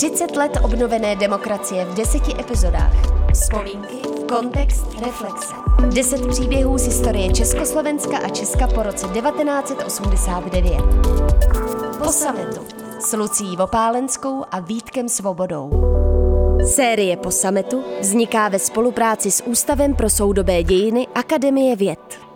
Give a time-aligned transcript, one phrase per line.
[0.00, 2.92] 30 let obnovené demokracie v deseti epizodách.
[3.32, 3.96] Vzpomínky,
[4.28, 5.54] kontext, reflexe.
[5.94, 10.80] 10 příběhů z historie Československa a Česka po roce 1989.
[11.98, 12.60] Po sametu
[13.00, 15.70] s Lucí Vopálenskou a Vítkem Svobodou.
[16.74, 22.29] Série Po sametu vzniká ve spolupráci s Ústavem pro soudobé dějiny Akademie věd.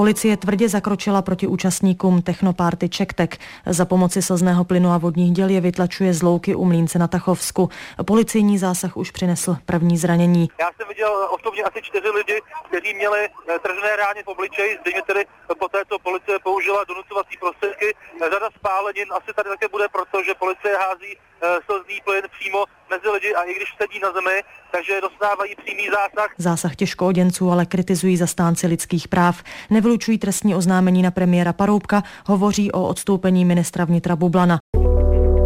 [0.00, 3.36] Policie tvrdě zakročila proti účastníkům technopárty Čektek.
[3.66, 7.68] Za pomoci slzného plynu a vodních děl je vytlačuje z louky u Mlínce na Tachovsku.
[8.06, 10.48] Policijní zásah už přinesl první zranění.
[10.60, 15.02] Já jsem viděl osobně asi čtyři lidi, kteří měli eh, tržené rány v obličeji, zřejmě
[15.02, 15.26] tedy
[15.58, 17.94] po této policie použila donucovací prostředky.
[18.32, 23.08] Řada spálenin asi tady také bude proto, že policie hází eh, slzný plyn přímo mezi
[23.08, 26.30] lidi a i když sedí na zemi, takže dostávají přímý zásah.
[26.38, 29.42] Zásah těžkooděnců ale kritizují zastánci lidských práv.
[29.90, 34.58] Nevylučují trestní oznámení na premiéra Paroubka, hovoří o odstoupení ministra vnitra Bublana.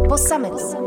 [0.09, 0.84] Po sametu.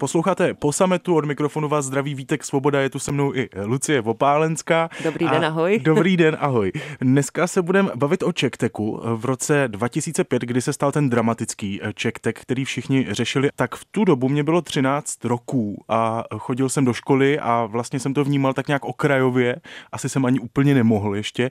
[0.00, 4.00] Posloucháte po sametu, od mikrofonu vás zdraví Vítek Svoboda, je tu se mnou i Lucie
[4.00, 4.88] Vopálenská.
[5.04, 5.78] Dobrý den, ahoj.
[5.82, 6.72] Dobrý den, ahoj.
[7.00, 9.00] Dneska se budeme bavit o Čekteku.
[9.16, 14.04] V roce 2005, kdy se stal ten dramatický Čektek, který všichni řešili, tak v tu
[14.04, 18.52] dobu mě bylo 13 roků a chodil jsem do školy a vlastně jsem to vnímal
[18.52, 19.56] tak nějak okrajově.
[19.92, 21.50] Asi jsem ani úplně nemohl ještě,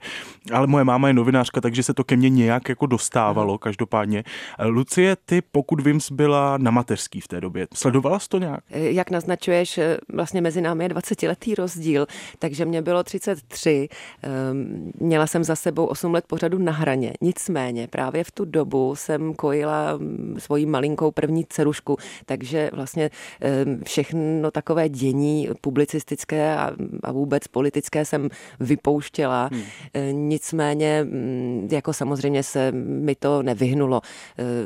[0.54, 4.24] ale moje máma je novinářka, takže se to ke mně nějak jako dostávalo, každopádně.
[4.66, 7.68] Lucie, ty, pokud vím, byla na mateřský v té době.
[7.74, 8.64] Sledovala jsi to nějak?
[8.72, 12.08] Eh, jak naznačuješ, eh, vlastně mezi námi je 20-letý rozdíl,
[12.40, 13.90] takže mě bylo 33,
[14.24, 17.14] ehm, měla jsem za sebou 8 let pořadu na hraně.
[17.22, 23.10] Nicméně právě v tu dobu jsem kojila mm, svoji malinkou první cerušku, takže vlastně
[23.42, 26.72] ehm, všechno takové dění publicistické a,
[27.12, 29.50] vůbec politické jsem vypouštěla.
[29.52, 29.62] Hmm.
[29.94, 34.02] Eh, nicméně, mm, jako samozřejmě se mi to nevyhnulo.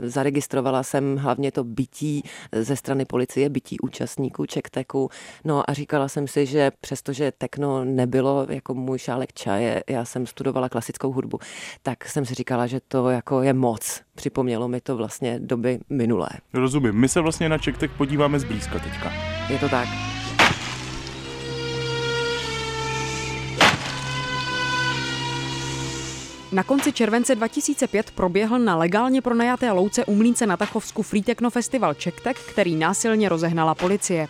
[0.01, 5.09] Zaregistrovala jsem hlavně to bytí ze strany policie, bytí desítí účastníků Čekteku.
[5.45, 10.25] No a říkala jsem si, že přestože tekno nebylo jako můj šálek čaje, já jsem
[10.25, 11.39] studovala klasickou hudbu,
[11.83, 14.01] tak jsem si říkala, že to jako je moc.
[14.15, 16.29] Připomnělo mi to vlastně doby minulé.
[16.53, 16.95] Rozumím.
[16.95, 19.11] My se vlastně na Čektek podíváme zblízka teďka.
[19.49, 20.12] Je to tak.
[26.53, 31.49] Na konci července 2005 proběhl na legálně pronajaté louce u Mlínce na Tachovsku Free Techno
[31.49, 34.27] Festival Čektek, který násilně rozehnala policie.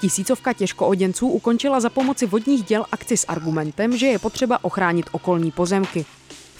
[0.00, 5.50] Tisícovka těžkooděnců ukončila za pomoci vodních děl akci s argumentem, že je potřeba ochránit okolní
[5.50, 6.06] pozemky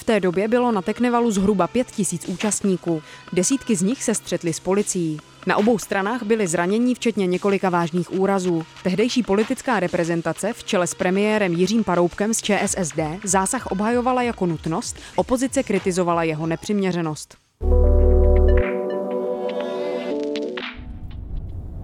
[0.07, 3.03] té době bylo na Teknevalu zhruba pět tisíc účastníků.
[3.33, 5.21] Desítky z nich se střetly s policií.
[5.47, 8.67] Na obou stranách byly zranění, včetně několika vážných úrazů.
[8.83, 14.97] Tehdejší politická reprezentace v čele s premiérem Jiřím Paroubkem z ČSSD zásah obhajovala jako nutnost,
[15.17, 17.46] opozice kritizovala jeho nepřiměřenost.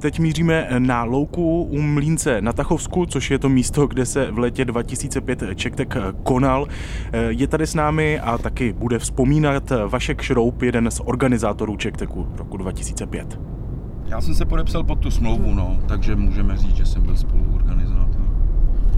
[0.03, 4.39] Teď míříme na louku u Mlínce na Tachovsku, což je to místo, kde se v
[4.39, 6.67] letě 2005 Čektek konal.
[7.29, 12.57] Je tady s námi a taky bude vzpomínat Vašek Šroub, jeden z organizátorů Čekteku roku
[12.57, 13.41] 2005.
[14.07, 18.23] Já jsem se podepsal pod tu smlouvu, no, takže můžeme říct, že jsem byl spoluorganizátor.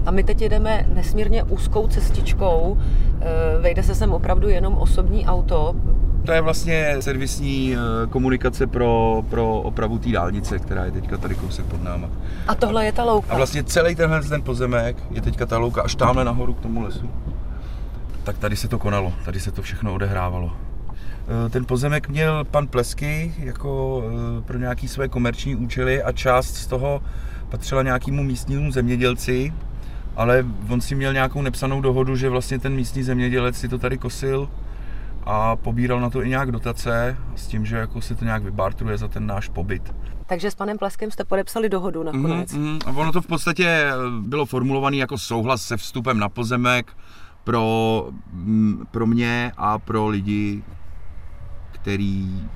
[0.05, 2.77] A my teď jedeme nesmírně úzkou cestičkou.
[3.21, 3.25] Eh,
[3.61, 5.75] vejde se sem opravdu jenom osobní auto.
[6.25, 11.35] To je vlastně servisní eh, komunikace pro, pro opravu té dálnice, která je teďka tady
[11.35, 12.09] kousek pod náma.
[12.47, 13.33] A tohle je ta louka?
[13.33, 16.81] A vlastně celý tenhle ten pozemek je teďka ta louka až tamhle nahoru k tomu
[16.81, 17.09] lesu.
[18.23, 20.51] Tak tady se to konalo, tady se to všechno odehrávalo.
[21.45, 24.03] Eh, ten pozemek měl pan Plesky jako
[24.45, 27.01] pro nějaké své komerční účely a část z toho
[27.49, 29.53] patřila nějakému místnímu zemědělci,
[30.15, 33.97] ale on si měl nějakou nepsanou dohodu, že vlastně ten místní zemědělec si to tady
[33.97, 34.49] kosil
[35.25, 38.97] a pobíral na to i nějak dotace s tím, že jako se to nějak vybartruje
[38.97, 39.95] za ten náš pobyt.
[40.25, 42.53] Takže s panem Pleskem jste podepsali dohodu nakonec.
[42.53, 46.29] Mm, mm, a ono to v podstatě eh, bylo formulované jako souhlas se vstupem na
[46.29, 46.97] pozemek
[47.43, 50.63] pro, mm, pro mě a pro lidi,
[51.71, 52.49] který,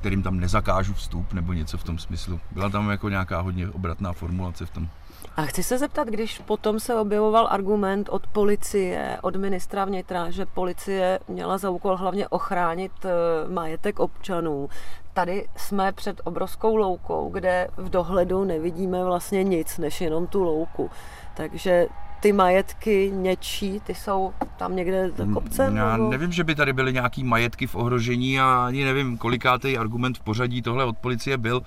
[0.00, 2.40] kterým tam nezakážu vstup nebo něco v tom smyslu.
[2.50, 4.88] Byla tam jako nějaká hodně obratná formulace v tom.
[5.36, 10.46] A chci se zeptat, když potom se objevoval argument od policie, od ministra vnitra, že
[10.46, 13.10] policie měla za úkol hlavně ochránit eh,
[13.52, 14.68] majetek občanů.
[15.14, 20.90] Tady jsme před obrovskou loukou, kde v dohledu nevidíme vlastně nic, než jenom tu louku.
[21.36, 21.86] Takže
[22.20, 25.76] ty majetky něčí, ty jsou tam někde za kopcem?
[25.76, 26.10] Já nebo?
[26.10, 30.20] nevím, že by tady byly nějaký majetky v ohrožení a ani nevím, kolikátý argument v
[30.20, 31.62] pořadí tohle od policie byl.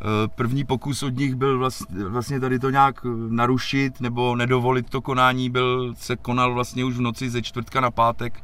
[0.00, 1.70] Eh, první pokus od nich byl
[2.08, 7.00] vlastně tady to nějak narušit nebo nedovolit to konání, byl, se konal vlastně už v
[7.00, 8.42] noci ze čtvrtka na pátek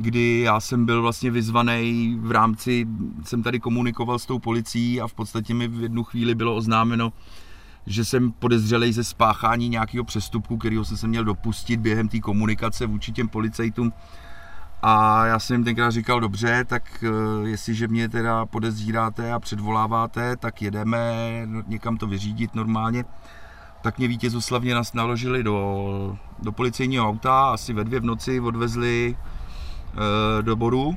[0.00, 2.86] kdy já jsem byl vlastně vyzvaný v rámci,
[3.24, 7.12] jsem tady komunikoval s tou policií a v podstatě mi v jednu chvíli bylo oznámeno,
[7.86, 12.86] že jsem podezřelý ze spáchání nějakého přestupku, kterého jsem se měl dopustit během té komunikace
[12.86, 13.92] vůči těm policajtům.
[14.82, 20.36] A já jsem jim tenkrát říkal, dobře, tak eh, jestliže mě teda podezříráte a předvoláváte,
[20.36, 21.12] tak jedeme
[21.66, 23.04] někam to vyřídit normálně.
[23.82, 29.16] Tak mě vítězoslavně nás naložili do, do policejního auta, asi ve dvě v noci odvezli
[30.38, 30.96] e, do Boru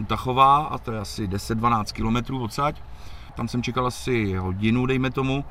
[0.00, 2.82] u a to je asi 10-12 kilometrů odsaď.
[3.34, 5.44] Tam jsem čekal asi hodinu, dejme tomu.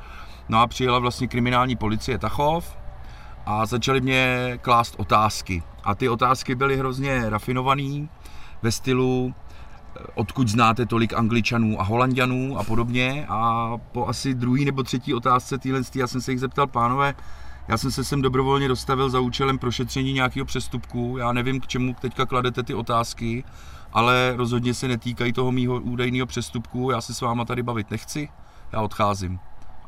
[0.49, 2.78] No a přijela vlastně kriminální policie Tachov
[3.45, 5.63] a začali mě klást otázky.
[5.83, 8.09] A ty otázky byly hrozně rafinovaný
[8.61, 13.25] ve stylu, eh, odkud znáte tolik angličanů a holandianů a podobně.
[13.29, 17.15] A po asi druhý nebo třetí otázce týhle, já jsem se jich zeptal, pánové,
[17.67, 21.15] já jsem se sem dobrovolně dostavil za účelem prošetření nějakého přestupku.
[21.19, 23.43] Já nevím, k čemu teďka kladete ty otázky,
[23.93, 26.91] ale rozhodně se netýkají toho mýho údajného přestupku.
[26.91, 28.29] Já se s váma tady bavit nechci,
[28.71, 29.39] já odcházím.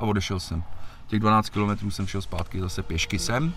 [0.01, 0.63] A odešel jsem.
[1.07, 3.53] Těch 12 kilometrů jsem šel zpátky zase pěšky sem.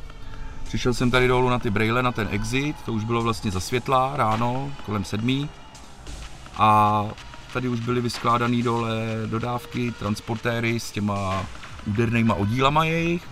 [0.65, 3.61] Přišel jsem tady dolů na ty brejle, na ten exit, to už bylo vlastně za
[3.61, 5.49] světla ráno, kolem sedmí.
[6.57, 7.05] A
[7.53, 8.97] tady už byly vyskládané dole
[9.27, 11.47] dodávky, transportéry s těma
[11.87, 13.29] údernýma oddílama jejich.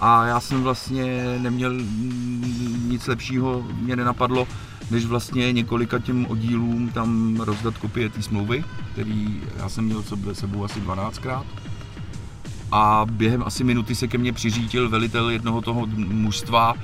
[0.00, 1.74] A já jsem vlastně neměl
[2.86, 4.48] nic lepšího, mě nenapadlo,
[4.90, 10.02] než vlastně několika těm oddílům tam rozdat kopie té smlouvy, který já jsem měl
[10.32, 11.44] sebou asi 12krát
[12.72, 16.74] a během asi minuty se ke mně přiřítil velitel jednoho toho mužstva,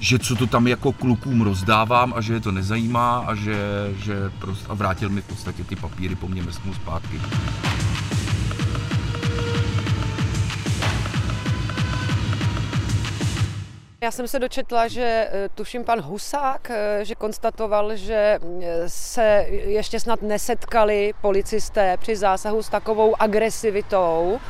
[0.00, 4.30] že co to tam jako klukům rozdávám a že je to nezajímá a že, že
[4.38, 7.20] prostě, a vrátil mi v podstatě ty papíry po mně mrsknu zpátky.
[14.02, 19.46] Já jsem se dočetla, že eh, tuším pan Husák, eh, že konstatoval, že eh, se
[19.48, 24.40] ještě snad nesetkali policisté při zásahu s takovou agresivitou,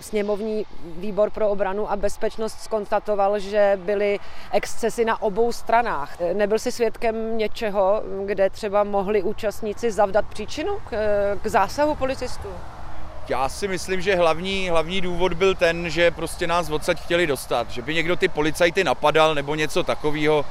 [0.00, 0.66] sněmovní
[0.96, 4.18] výbor pro obranu a bezpečnost skonstatoval, že byly
[4.52, 6.16] excesy na obou stranách.
[6.20, 11.94] Eh, nebyl si svědkem něčeho, kde třeba mohli účastníci zavdat příčinu k, eh, k zásahu
[11.94, 12.48] policistů?
[13.28, 17.70] Já si myslím, že hlavní, hlavní důvod byl ten, že prostě nás odsaď chtěli dostat.
[17.70, 20.44] Že by někdo ty policajty napadal nebo něco takového,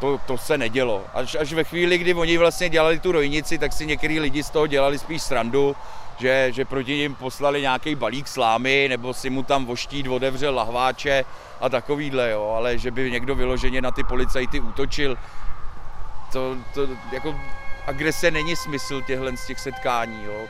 [0.00, 1.04] to, to se nedělo.
[1.14, 4.50] Až, až ve chvíli, kdy oni vlastně dělali tu rojnici, tak si některý lidi z
[4.50, 5.76] toho dělali spíš srandu
[6.20, 11.24] že, že proti ním poslali nějaký balík slámy, nebo si mu tam voštít otevřel lahváče
[11.60, 15.16] a takovýhle, jo, ale že by někdo vyloženě na ty policajty útočil,
[16.32, 17.34] to, to jako
[17.86, 20.46] agrese není smysl těchhle z těch setkání, jo.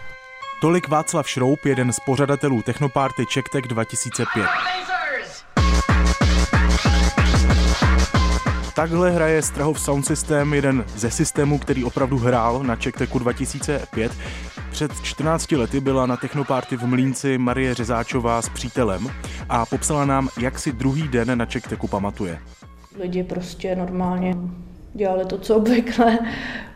[0.60, 4.46] Tolik Václav Šroub, jeden z pořadatelů Technoparty Čektek 2005.
[8.78, 14.12] Takhle hraje Strahov Sound System, jeden ze systémů, který opravdu hrál na Čekteku 2005.
[14.70, 19.08] Před 14 lety byla na Technoparty v Mlínci Marie Řezáčová s přítelem
[19.48, 22.38] a popsala nám, jak si druhý den na Čekteku pamatuje.
[23.00, 24.36] Lidi prostě normálně
[24.94, 26.18] dělali to, co obvykle,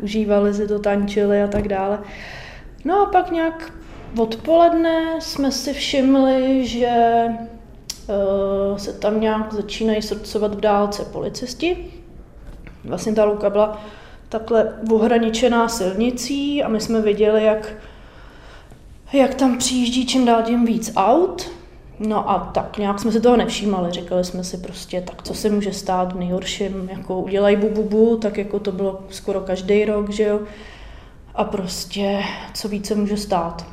[0.00, 1.98] užívali si to, tančili a tak dále.
[2.84, 3.72] No a pak nějak
[4.18, 7.24] odpoledne jsme si všimli, že
[8.76, 11.90] se tam nějak začínají srdcovat v dálce policisti.
[12.84, 13.80] Vlastně ta luka byla
[14.28, 17.74] takhle ohraničená silnicí a my jsme viděli, jak
[19.12, 21.50] jak tam přijíždí čím dál tím víc aut.
[21.98, 25.50] No a tak nějak jsme si toho nevšímali, říkali jsme si prostě, tak co se
[25.50, 29.84] může stát v nejhorším, jako udělají bu, bu, bu tak jako to bylo skoro každý
[29.84, 30.40] rok, že jo.
[31.34, 32.22] A prostě,
[32.54, 33.66] co více může stát.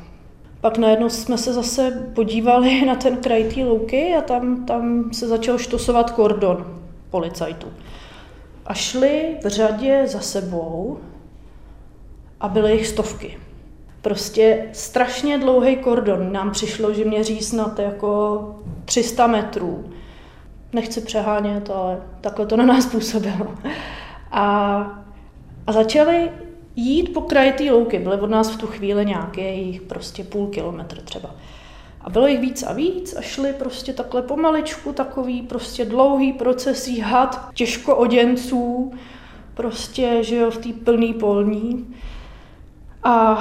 [0.60, 5.28] Pak najednou jsme se zase podívali na ten kraj té louky a tam, tam se
[5.28, 7.66] začal štosovat kordon policajtů.
[8.66, 10.98] A šli v řadě za sebou
[12.40, 13.38] a byly jich stovky.
[14.02, 16.32] Prostě strašně dlouhý kordon.
[16.32, 19.84] Nám přišlo, že měří snad jako 300 metrů.
[20.72, 23.54] Nechci přehánět, ale takhle to na nás působilo.
[24.30, 24.76] A,
[25.66, 26.30] a začali
[26.76, 27.98] jít po kraji té louky.
[27.98, 31.34] Byly od nás v tu chvíli nějakých prostě půl kilometr třeba.
[32.00, 37.00] A bylo jich víc a víc a šli prostě takhle pomaličku, takový prostě dlouhý procesí
[37.00, 38.92] had, těžko oděnců,
[39.54, 41.94] prostě, že jo, v té plný polní.
[43.02, 43.32] A,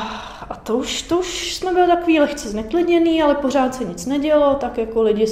[0.50, 4.55] a to, už, to už jsme byli takový lehce zneklidněný, ale pořád se nic nedělo,
[4.55, 5.25] tak jako lidi,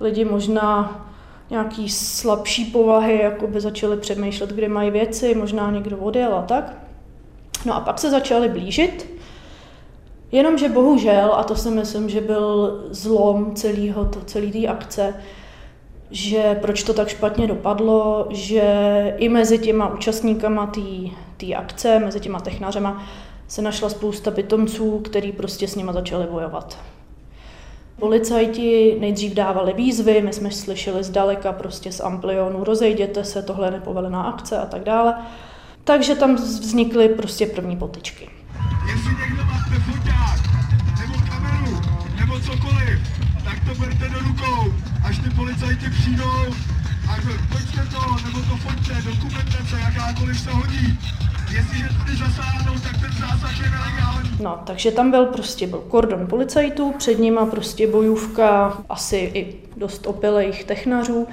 [0.00, 1.00] lidi možná
[1.50, 6.83] nějaký slabší povahy jako by začali přemýšlet, kde mají věci, možná někdo odjel a tak.
[7.64, 9.14] No a pak se začali blížit,
[10.32, 15.14] jenomže bohužel, a to si myslím, že byl zlom celého, to, celé té akce,
[16.10, 18.64] že proč to tak špatně dopadlo, že
[19.18, 20.72] i mezi těma účastníkama
[21.36, 23.02] té akce, mezi těma technářema,
[23.48, 26.78] se našla spousta pitomců, který prostě s nima začali bojovat.
[27.98, 33.70] Policajti nejdřív dávali výzvy, my jsme slyšeli zdaleka prostě z amplionu, rozejděte se, tohle je
[33.70, 35.14] nepovolená akce a tak dále.
[35.84, 38.28] Takže tam vznikly prostě první potičky.
[38.86, 40.40] Jestli někdo máte foťák,
[41.00, 41.80] nebo kameru,
[42.20, 42.98] nebo cokoliv,
[43.44, 44.72] tak to berte do rukou,
[45.04, 46.54] až ty policajti přijdou
[47.08, 47.16] a
[47.52, 50.98] pojďte to, nebo to foťte, dokumentace, jakákoliv se hodí.
[51.52, 54.30] Jestliže tady zasáhnou, tak ten zásah je nelegální.
[54.42, 60.06] No, takže tam byl prostě byl kordon policajtů, před nima prostě bojůvka asi i dost
[60.06, 61.26] opilejch technařů.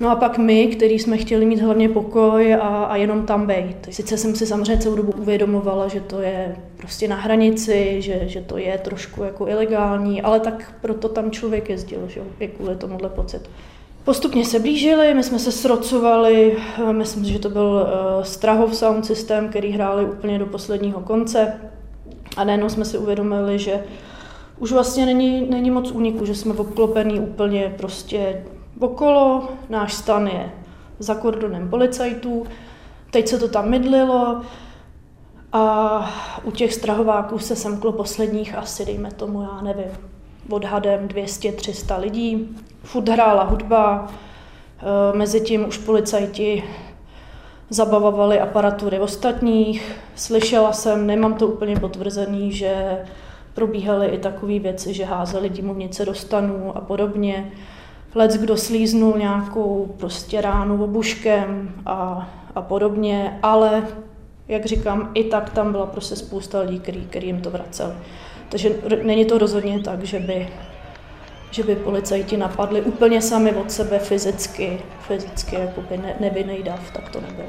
[0.00, 3.76] No a pak my, který jsme chtěli mít hlavně pokoj a, a jenom tam být.
[3.90, 8.40] Sice jsem si samozřejmě celou dobu uvědomovala, že to je prostě na hranici, že, že
[8.40, 13.08] to je trošku jako ilegální, ale tak proto tam člověk jezdil, že je kvůli tomuhle
[13.08, 13.50] pocitu.
[14.04, 16.56] Postupně se blížili, my jsme se srocovali,
[16.92, 21.60] myslím, že to byl uh, Strahov sound systém, který hráli úplně do posledního konce.
[22.36, 23.84] A najednou jsme si uvědomili, že
[24.58, 28.42] už vlastně není, není moc úniku, že jsme obklopený úplně prostě
[28.80, 30.50] okolo, náš stan je
[30.98, 32.46] za kordonem policajtů,
[33.10, 34.42] teď se to tam mydlilo
[35.52, 36.10] a
[36.44, 39.90] u těch strahováků se semklo posledních asi, dejme tomu, já nevím,
[40.50, 42.56] odhadem 200-300 lidí.
[42.82, 44.06] Furt hrála hudba,
[45.12, 46.64] e, mezi tím už policajti
[47.70, 49.96] zabavovali aparatury ostatních.
[50.14, 52.98] Slyšela jsem, nemám to úplně potvrzený, že
[53.54, 57.52] probíhaly i takové věci, že házeli dimovnice do stanů a podobně.
[58.14, 63.86] Lec, kdo slíznul nějakou prostě ránu obuškem a, a podobně, ale
[64.48, 67.96] jak říkám, i tak tam byla prostě spousta lidí, který, který jim to vracel.
[68.48, 68.70] Takže
[69.02, 70.48] není to rozhodně tak, že by,
[71.50, 77.08] že by policajti napadli úplně sami od sebe fyzicky, fyzicky jakoby ne, nevinný dav, tak
[77.08, 77.48] to nebylo.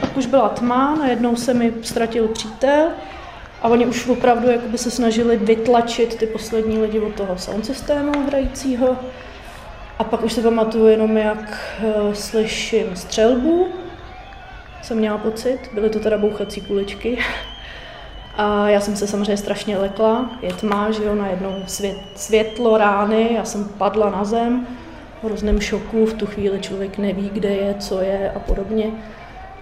[0.00, 2.88] Pak už byla tma, najednou se mi ztratil přítel
[3.62, 8.12] a oni už opravdu jakoby se snažili vytlačit ty poslední lidi od toho sound systému
[8.26, 8.96] hrajícího.
[9.98, 13.68] A pak už se pamatuju jenom, jak uh, slyším střelbu,
[14.82, 17.18] jsem měla pocit, byly to teda bouchací kuličky.
[18.36, 23.28] A já jsem se samozřejmě strašně lekla, je tma, že jo, najednou svět, světlo rány,
[23.34, 24.66] já jsem padla na zem,
[25.22, 28.92] v hrozném šoku, v tu chvíli člověk neví, kde je, co je a podobně.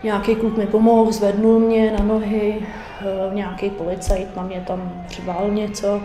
[0.02, 2.66] Nějaký kluk mi pomohl, zvednul mě na nohy,
[3.00, 6.00] eh, nějaký policajt na mě tam přivál něco.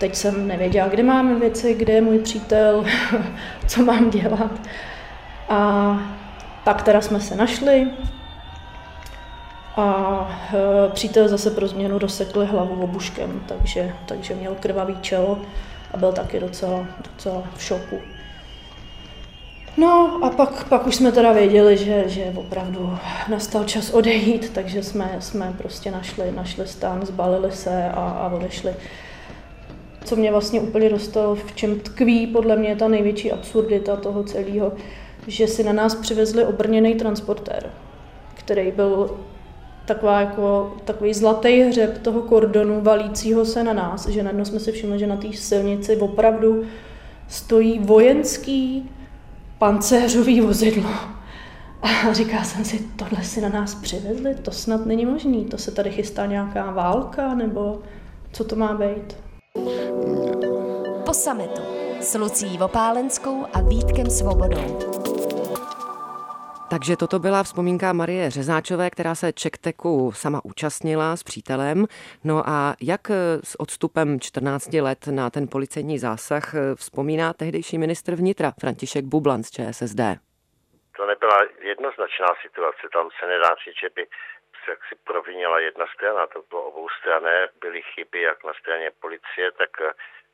[0.00, 2.84] Teď jsem nevěděla, kde máme věci, kde je můj přítel,
[3.66, 4.50] co mám dělat.
[5.48, 5.98] A
[6.64, 7.86] pak teda jsme se našli,
[9.76, 15.38] a e, přítel zase pro změnu dosekl hlavu obuškem, takže, takže měl krvavý čelo
[15.94, 18.00] a byl taky docela, docela v šoku.
[19.76, 24.82] No a pak, pak už jsme teda věděli, že, že opravdu nastal čas odejít, takže
[24.82, 28.74] jsme, jsme prostě našli, našli stán, zbalili se a, a odešli.
[30.04, 34.72] Co mě vlastně úplně dostalo, v čem tkví podle mě ta největší absurdita toho celého,
[35.26, 37.70] že si na nás přivezli obrněný transportér,
[38.34, 39.18] který byl
[39.86, 44.72] taková jako, takový zlatý hřeb toho kordonu valícího se na nás, že najednou jsme si
[44.72, 46.64] všimli, že na té silnici opravdu
[47.28, 48.90] stojí vojenský
[49.58, 50.90] pancéřový vozidlo.
[51.82, 55.70] A říká jsem si, tohle si na nás přivezli, to snad není možný, to se
[55.70, 57.80] tady chystá nějaká válka, nebo
[58.32, 59.16] co to má být?
[61.06, 61.62] Po sametu
[62.00, 65.05] s Lucí Vopálenskou a Vítkem Svobodou.
[66.70, 71.86] Takže toto byla vzpomínka Marie Řezáčové, která se Čekteku sama účastnila s přítelem.
[72.24, 73.10] No a jak
[73.50, 79.50] s odstupem 14 let na ten policejní zásah vzpomíná tehdejší ministr vnitra František Bublan z
[79.50, 80.02] ČSSD?
[80.96, 84.02] To nebyla jednoznačná situace, tam se nedá říct, že by
[84.64, 89.52] se jaksi provinila jedna strana, to bylo obou strané, byly chyby jak na straně policie,
[89.52, 89.70] tak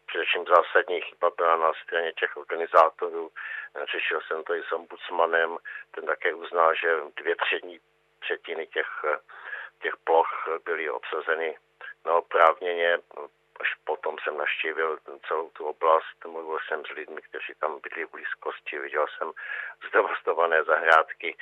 [0.07, 3.31] především zásadní chyba byla na straně těch organizátorů.
[3.93, 5.59] Řešil jsem to i s ombudsmanem,
[5.91, 7.81] ten také uznal, že dvě třetí,
[8.19, 8.89] třetiny těch,
[9.83, 11.59] těch ploch byly obsazeny
[12.05, 12.99] neoprávněně.
[13.61, 18.11] Až potom jsem naštívil celou tu oblast, mluvil jsem s lidmi, kteří tam byli v
[18.11, 19.33] blízkosti, viděl jsem
[19.89, 21.37] zdevastované zahrádky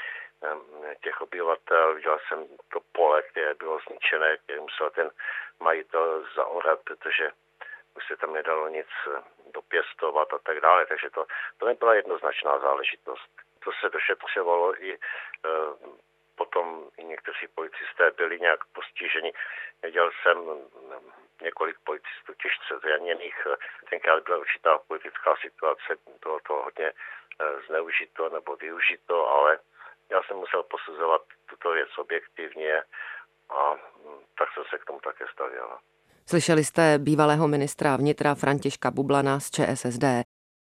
[1.03, 5.11] těch obyvatel, viděl jsem to pole, které bylo zničené, které musel ten
[5.61, 7.31] majitel zaorat, protože
[8.01, 8.87] už se tam nedalo nic
[9.55, 11.27] dopěstovat a tak dále, takže to,
[11.59, 13.31] to nebyla jednoznačná záležitost.
[13.65, 14.99] To se došetřovalo i e,
[16.35, 19.33] potom i někteří policisté byli nějak postiženi.
[19.83, 20.39] Viděl jsem
[21.43, 23.47] několik policistů těžce zraněných.
[23.91, 26.93] Tenkrát byla určitá politická situace, bylo to hodně
[27.67, 29.59] zneužito nebo využito, ale
[30.11, 32.83] já jsem musel posuzovat tuto věc objektivně
[33.49, 35.79] a hm, tak jsem se k tomu také stavěl.
[36.31, 40.05] Slyšeli jste bývalého ministra vnitra Františka Bublana z ČSSD.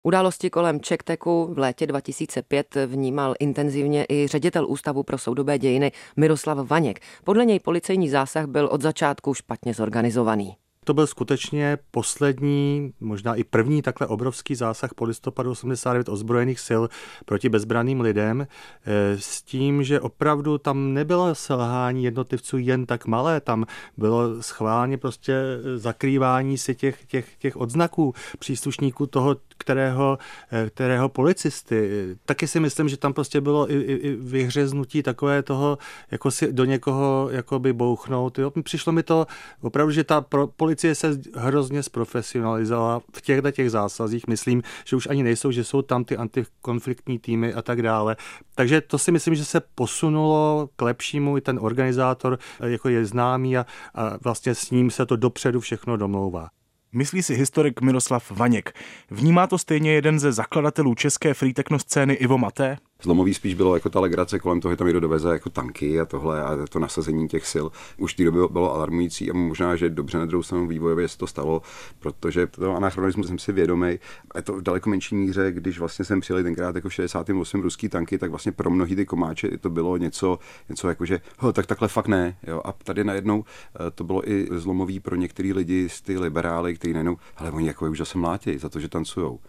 [0.02, 6.70] Události kolem Čekteku v létě 2005 vnímal intenzivně i ředitel Ústavu pro soudobé dějiny Miroslav
[6.70, 7.00] Vaněk.
[7.24, 10.56] Podle něj policejní zásah byl od začátku špatně zorganizovaný.
[10.84, 16.82] To byl skutečně poslední, možná i první takhle obrovský zásah po listopadu 89 ozbrojených sil
[17.24, 18.46] proti bezbraným lidem,
[18.86, 24.98] eh, s tím, že opravdu tam nebylo selhání jednotlivců jen tak malé, tam bylo schválně
[24.98, 25.34] prostě
[25.76, 30.18] zakrývání si těch, těch, těch odznaků příslušníků toho, kterého,
[30.52, 31.90] eh, kterého policisty.
[32.24, 35.78] Taky si myslím, že tam prostě bylo i, i, i vyhřeznutí takové toho,
[36.10, 38.38] jako si do někoho jakoby bouchnout.
[38.38, 38.52] Jo.
[38.62, 39.26] Přišlo mi to
[39.60, 44.26] opravdu, že ta pro, policie se hrozně zprofesionalizovala v těchto těch zásazích.
[44.26, 48.16] Myslím, že už ani nejsou, že jsou tam ty antikonfliktní týmy a tak dále.
[48.54, 51.36] Takže to si myslím, že se posunulo k lepšímu.
[51.36, 55.60] I ten organizátor eh, jako je známý a, a vlastně s ním se to dopředu
[55.60, 56.48] všechno domlouvá.
[56.92, 58.72] Myslí si historik Miroslav Vaněk.
[59.10, 62.78] Vnímá to stejně jeden ze zakladatelů české free techno scény Ivo Maté?
[63.02, 66.04] Zlomový spíš bylo jako ta legrace kolem toho, že tam někdo doveze jako tanky a
[66.04, 67.66] tohle a to nasazení těch sil.
[67.98, 71.18] Už v té době bylo alarmující a možná, že dobře na druhou stranu vývojově se
[71.18, 71.62] to stalo,
[71.98, 73.98] protože to anachronismus jsem si vědomý.
[74.34, 77.88] Je to v daleko menší míře, když vlastně jsem přijeli tenkrát jako v 68 ruský
[77.88, 80.38] tanky, tak vlastně pro mnohý ty komáče to bylo něco,
[80.68, 81.20] něco jako, že
[81.52, 82.36] tak takhle fakt ne.
[82.46, 82.60] Jo.
[82.64, 83.44] A tady najednou
[83.86, 87.66] eh, to bylo i zlomový pro některé lidi z ty liberály, kteří najednou, ale oni
[87.66, 89.40] jako už zase mlátí za to, že tancujou.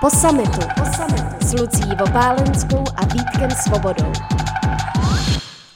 [0.00, 4.12] Po samitu, po samitu s Lucí Vopálenskou a Vítkem Svobodou.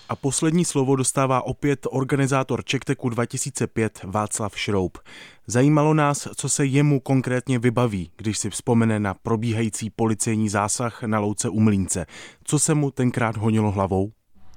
[0.08, 4.98] A poslední slovo dostává opět organizátor Čekteku 2005 Václav Šroub.
[5.46, 11.18] Zajímalo nás, co se jemu konkrétně vybaví, když si vzpomene na probíhající policejní zásah na
[11.18, 12.06] louce Umlínce.
[12.44, 14.10] Co se mu tenkrát honilo hlavou?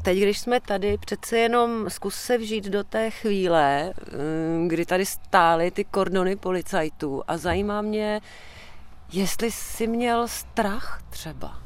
[0.03, 3.94] Teď, když jsme tady, přece jenom zkus se vžít do té chvíle,
[4.57, 8.22] mm, kdy tady stály ty kordony policajtů a zajímá mě,
[9.15, 11.59] Jestli jsi měl strach třeba?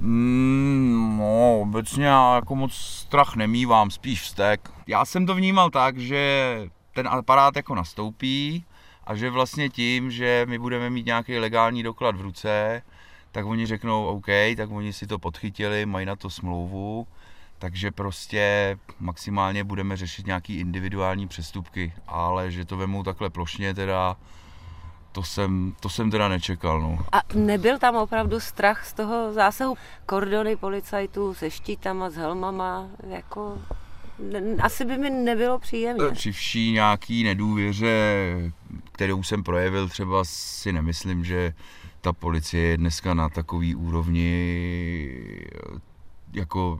[0.00, 4.70] Mm, no, obecně já jako moc strach nemývám, spíš vztek.
[4.86, 6.60] Já jsem to vnímal tak, že
[6.94, 8.64] ten aparát jako nastoupí
[9.04, 12.82] a že vlastně tím, že my budeme mít nějaký legální doklad v ruce,
[13.32, 17.06] tak oni řeknou OK, tak oni si to podchytili, mají na to smlouvu,
[17.58, 24.16] takže prostě maximálně budeme řešit nějaký individuální přestupky, ale že to vemou takhle plošně teda,
[25.16, 26.80] to jsem, to jsem teda nečekal.
[26.80, 26.98] No.
[27.12, 29.76] A nebyl tam opravdu strach z toho zásahu?
[30.06, 33.58] Kordony policajtů se štítama, s helmama, jako...
[34.62, 36.04] Asi by mi nebylo příjemně.
[36.12, 38.52] Při vší nějaký nedůvěře,
[38.92, 41.54] kterou jsem projevil, třeba si nemyslím, že
[42.00, 45.10] ta policie je dneska na takový úrovni
[46.32, 46.78] jako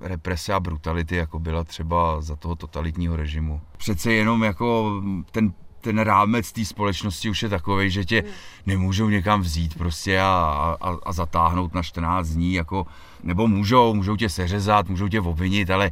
[0.00, 3.60] represe a brutality, jako byla třeba za toho totalitního režimu.
[3.76, 8.24] Přece jenom jako ten ten rámec té společnosti už je takový, že tě
[8.66, 12.86] nemůžou někam vzít prostě a, a, a zatáhnout na 14 dní, jako,
[13.22, 15.90] nebo můžou, můžou tě seřezat, můžou tě obvinit, ale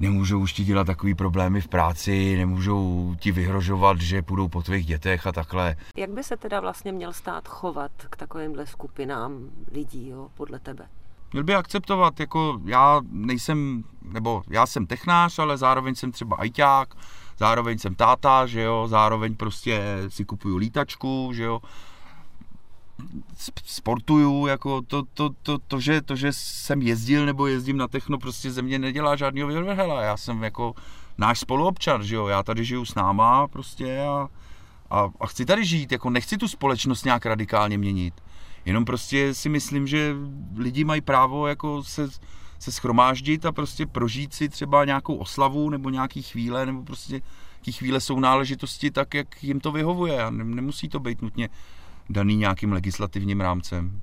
[0.00, 4.86] nemůžou už ti dělat takový problémy v práci, nemůžou ti vyhrožovat, že půjdou po tvých
[4.86, 5.76] dětech a takhle.
[5.96, 10.86] Jak by se teda vlastně měl stát chovat k takovýmhle skupinám lidí, jo, podle tebe?
[11.32, 16.94] Měl by akceptovat, jako já nejsem, nebo já jsem technář, ale zároveň jsem třeba ajťák,
[17.38, 21.60] zároveň jsem táta, že jo, zároveň prostě si kupuju lítačku, že jo,
[23.64, 28.18] sportuju, jako to, to, to, to, že, to, že jsem jezdil nebo jezdím na techno,
[28.18, 30.02] prostě ze mě nedělá žádného vyvrhela.
[30.02, 30.74] Já jsem jako
[31.18, 34.28] náš spoluobčan, že jo, já tady žiju s náma prostě a,
[34.90, 38.14] a, a chci tady žít, jako nechci tu společnost nějak radikálně měnit.
[38.64, 40.16] Jenom prostě si myslím, že
[40.56, 42.08] lidi mají právo jako se
[42.58, 47.20] se schromáždit a prostě prožít si třeba nějakou oslavu nebo nějaký chvíle, nebo prostě
[47.64, 51.48] ty chvíle jsou náležitosti tak, jak jim to vyhovuje a nemusí to být nutně
[52.10, 54.00] daný nějakým legislativním rámcem.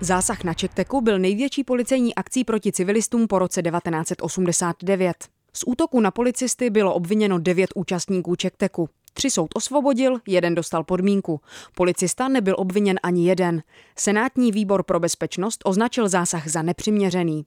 [0.00, 5.28] Zásah na Čekteku byl největší policejní akcí proti civilistům po roce 1989.
[5.52, 8.88] Z útoku na policisty bylo obviněno devět účastníků Čekteku.
[9.18, 11.40] Tři soud osvobodil, jeden dostal podmínku.
[11.74, 13.62] Policista nebyl obviněn ani jeden.
[13.96, 17.46] Senátní výbor pro bezpečnost označil zásah za nepřiměřený.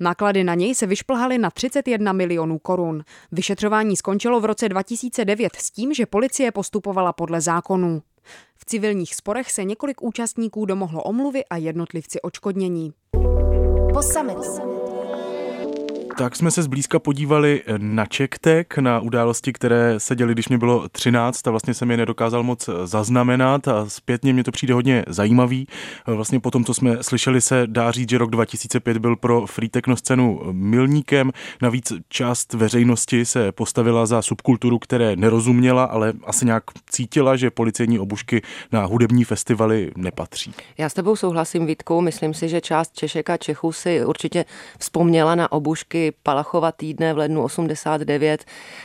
[0.00, 3.04] Náklady na něj se vyšplhaly na 31 milionů korun.
[3.32, 8.02] Vyšetřování skončilo v roce 2009 s tím, že policie postupovala podle zákonů.
[8.56, 12.92] V civilních sporech se několik účastníků domohlo omluvy a jednotlivci očkodnění.
[13.94, 14.79] Po summitu.
[16.20, 20.88] Tak jsme se zblízka podívali na Čektek, na události, které se děly, když mě bylo
[20.88, 25.66] 13 a vlastně jsem je nedokázal moc zaznamenat a zpětně mě to přijde hodně zajímavý.
[26.06, 29.68] Vlastně po tom, co jsme slyšeli, se dá říct, že rok 2005 byl pro free
[29.68, 31.32] techno scénu milníkem.
[31.62, 37.98] Navíc část veřejnosti se postavila za subkulturu, které nerozuměla, ale asi nějak cítila, že policejní
[37.98, 40.54] obušky na hudební festivaly nepatří.
[40.78, 42.00] Já s tebou souhlasím, Vítku.
[42.00, 44.44] Myslím si, že část Češek a Čechů si určitě
[44.78, 48.44] vzpomněla na obušky Palachova týdne v lednu 89,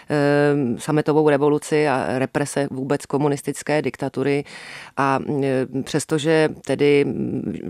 [0.09, 4.43] ehm, sametovou revoluci a represe vůbec komunistické diktatury
[4.97, 7.05] a ehm, přestože tedy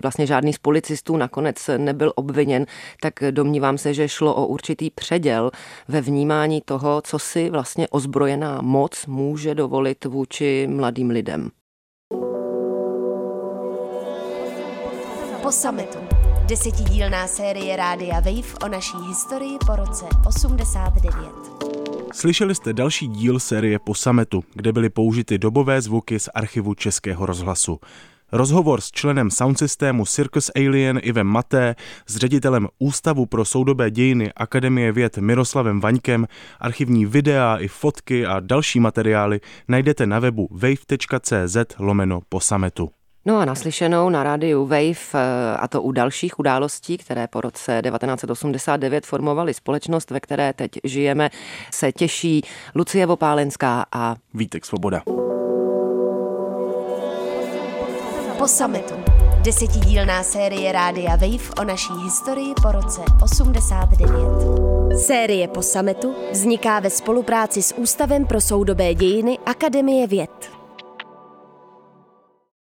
[0.01, 2.65] vlastně žádný z policistů nakonec nebyl obviněn,
[3.01, 5.51] tak domnívám se, že šlo o určitý předěl
[5.87, 11.49] ve vnímání toho, co si vlastně ozbrojená moc může dovolit vůči mladým lidem.
[15.41, 16.24] Po sametu.
[16.45, 21.29] Desetidílná série Rádia Wave o naší historii po roce 89.
[22.13, 27.25] Slyšeli jste další díl série Po sametu, kde byly použity dobové zvuky z archivu Českého
[27.25, 27.79] rozhlasu.
[28.31, 31.75] Rozhovor s členem soundsystému Circus Alien Ivem Maté,
[32.08, 36.27] s ředitelem Ústavu pro soudobé dějiny Akademie věd Miroslavem Vaňkem,
[36.60, 42.89] archivní videa i fotky a další materiály najdete na webu wave.cz lomeno po sametu.
[43.27, 47.81] No a naslyšenou na rádiu Wave, eh, a to u dalších událostí, které po roce
[47.81, 51.29] 1989 formovaly společnost, ve které teď žijeme,
[51.71, 52.41] se těší
[52.75, 55.01] Lucie Vopálenská a Vítek Svoboda.
[58.38, 58.93] Po sametu.
[59.41, 64.99] Desetidílná série Rádia Wave o naší historii po roce 89.
[64.99, 70.54] Série po sametu vzniká ve spolupráci s Ústavem pro soudobé dějiny Akademie věd.